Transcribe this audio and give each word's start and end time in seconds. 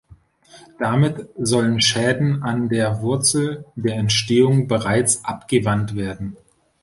Damit 0.79 1.29
sollen 1.37 1.79
Schäden 1.79 2.41
an 2.41 2.69
der 2.69 3.03
Wurzel 3.03 3.65
der 3.75 3.97
Entstehung 3.97 4.67
bereits 4.67 5.23
abgewandt 5.23 5.95
werden. 5.95 6.37